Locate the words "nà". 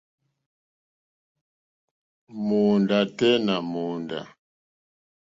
3.45-3.55